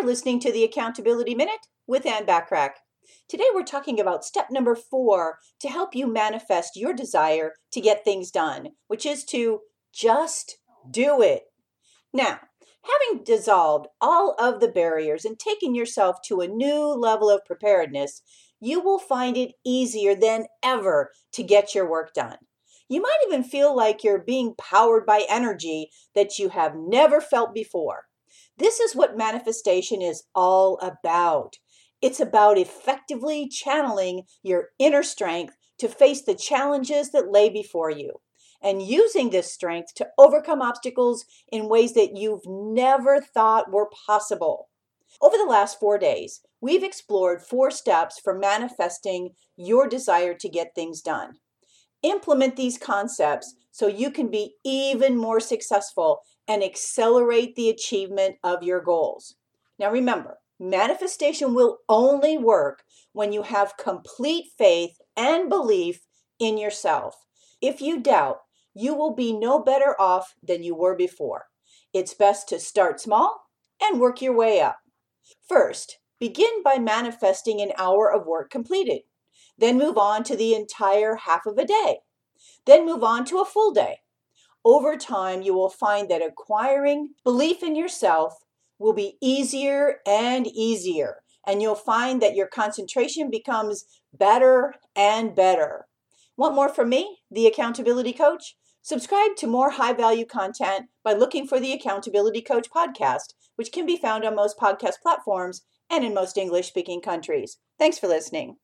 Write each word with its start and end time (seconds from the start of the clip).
You're 0.00 0.08
listening 0.08 0.40
to 0.40 0.50
the 0.50 0.64
Accountability 0.64 1.34
Minute 1.34 1.66
with 1.86 2.06
Ann 2.06 2.24
Bachrach. 2.24 2.70
Today 3.28 3.44
we're 3.52 3.64
talking 3.64 4.00
about 4.00 4.24
step 4.24 4.46
number 4.50 4.74
four 4.74 5.36
to 5.60 5.68
help 5.68 5.94
you 5.94 6.06
manifest 6.06 6.74
your 6.74 6.94
desire 6.94 7.52
to 7.72 7.82
get 7.82 8.02
things 8.02 8.30
done, 8.30 8.70
which 8.86 9.04
is 9.04 9.24
to 9.26 9.60
just 9.92 10.56
do 10.90 11.20
it. 11.20 11.42
Now, 12.14 12.40
having 12.82 13.24
dissolved 13.24 13.88
all 14.00 14.36
of 14.38 14.60
the 14.60 14.68
barriers 14.68 15.26
and 15.26 15.38
taken 15.38 15.74
yourself 15.74 16.16
to 16.28 16.40
a 16.40 16.48
new 16.48 16.82
level 16.94 17.28
of 17.28 17.44
preparedness, 17.44 18.22
you 18.58 18.80
will 18.80 18.98
find 18.98 19.36
it 19.36 19.52
easier 19.66 20.14
than 20.14 20.46
ever 20.62 21.10
to 21.34 21.42
get 21.42 21.74
your 21.74 21.86
work 21.86 22.14
done. 22.14 22.38
You 22.88 23.02
might 23.02 23.18
even 23.26 23.44
feel 23.44 23.76
like 23.76 24.02
you're 24.02 24.24
being 24.24 24.54
powered 24.56 25.04
by 25.04 25.26
energy 25.28 25.90
that 26.14 26.38
you 26.38 26.48
have 26.48 26.72
never 26.74 27.20
felt 27.20 27.52
before. 27.52 28.04
This 28.56 28.80
is 28.80 28.94
what 28.94 29.16
manifestation 29.16 30.02
is 30.02 30.24
all 30.34 30.78
about. 30.78 31.56
It's 32.02 32.20
about 32.20 32.58
effectively 32.58 33.48
channeling 33.48 34.22
your 34.42 34.68
inner 34.78 35.02
strength 35.02 35.56
to 35.78 35.88
face 35.88 36.22
the 36.22 36.34
challenges 36.34 37.10
that 37.10 37.30
lay 37.30 37.48
before 37.48 37.90
you 37.90 38.20
and 38.62 38.82
using 38.82 39.30
this 39.30 39.52
strength 39.52 39.94
to 39.94 40.08
overcome 40.18 40.60
obstacles 40.60 41.24
in 41.50 41.68
ways 41.68 41.94
that 41.94 42.16
you've 42.16 42.46
never 42.46 43.20
thought 43.20 43.72
were 43.72 43.88
possible. 44.06 44.68
Over 45.20 45.36
the 45.36 45.44
last 45.44 45.80
four 45.80 45.98
days, 45.98 46.40
we've 46.60 46.84
explored 46.84 47.42
four 47.42 47.70
steps 47.70 48.20
for 48.22 48.38
manifesting 48.38 49.30
your 49.56 49.88
desire 49.88 50.34
to 50.34 50.48
get 50.48 50.74
things 50.74 51.00
done. 51.00 51.34
Implement 52.02 52.56
these 52.56 52.78
concepts 52.78 53.54
so 53.70 53.86
you 53.86 54.10
can 54.10 54.30
be 54.30 54.54
even 54.64 55.16
more 55.16 55.40
successful 55.40 56.20
and 56.48 56.62
accelerate 56.62 57.54
the 57.54 57.68
achievement 57.68 58.36
of 58.42 58.62
your 58.62 58.80
goals. 58.80 59.36
Now, 59.78 59.90
remember, 59.90 60.38
manifestation 60.58 61.54
will 61.54 61.78
only 61.88 62.36
work 62.36 62.82
when 63.12 63.32
you 63.32 63.42
have 63.42 63.76
complete 63.76 64.46
faith 64.58 64.96
and 65.16 65.48
belief 65.48 66.00
in 66.38 66.58
yourself. 66.58 67.16
If 67.60 67.80
you 67.80 68.00
doubt, 68.00 68.38
you 68.74 68.94
will 68.94 69.14
be 69.14 69.32
no 69.32 69.58
better 69.58 69.94
off 70.00 70.34
than 70.42 70.62
you 70.62 70.74
were 70.74 70.96
before. 70.96 71.46
It's 71.92 72.14
best 72.14 72.48
to 72.48 72.60
start 72.60 73.00
small 73.00 73.42
and 73.82 74.00
work 74.00 74.22
your 74.22 74.34
way 74.34 74.60
up. 74.60 74.78
First, 75.48 75.98
begin 76.18 76.62
by 76.62 76.78
manifesting 76.78 77.60
an 77.60 77.72
hour 77.76 78.12
of 78.12 78.26
work 78.26 78.50
completed. 78.50 79.02
Then 79.60 79.76
move 79.76 79.98
on 79.98 80.24
to 80.24 80.34
the 80.34 80.54
entire 80.54 81.16
half 81.16 81.44
of 81.44 81.58
a 81.58 81.66
day. 81.66 81.98
Then 82.64 82.86
move 82.86 83.04
on 83.04 83.26
to 83.26 83.40
a 83.40 83.44
full 83.44 83.72
day. 83.72 83.98
Over 84.64 84.96
time, 84.96 85.42
you 85.42 85.54
will 85.54 85.68
find 85.68 86.10
that 86.10 86.22
acquiring 86.22 87.10
belief 87.24 87.62
in 87.62 87.76
yourself 87.76 88.38
will 88.78 88.94
be 88.94 89.18
easier 89.20 90.00
and 90.06 90.46
easier, 90.46 91.22
and 91.46 91.60
you'll 91.60 91.74
find 91.74 92.22
that 92.22 92.34
your 92.34 92.46
concentration 92.46 93.30
becomes 93.30 93.84
better 94.12 94.74
and 94.96 95.34
better. 95.36 95.86
Want 96.36 96.54
more 96.54 96.70
from 96.70 96.88
me, 96.88 97.18
the 97.30 97.46
accountability 97.46 98.14
coach? 98.14 98.56
Subscribe 98.80 99.36
to 99.36 99.46
more 99.46 99.72
high 99.72 99.92
value 99.92 100.24
content 100.24 100.86
by 101.04 101.12
looking 101.12 101.46
for 101.46 101.60
the 101.60 101.74
Accountability 101.74 102.40
Coach 102.40 102.70
podcast, 102.70 103.34
which 103.56 103.72
can 103.72 103.84
be 103.84 103.98
found 103.98 104.24
on 104.24 104.34
most 104.34 104.58
podcast 104.58 105.02
platforms 105.02 105.62
and 105.90 106.02
in 106.02 106.14
most 106.14 106.38
English 106.38 106.68
speaking 106.68 107.02
countries. 107.02 107.58
Thanks 107.78 107.98
for 107.98 108.08
listening. 108.08 108.56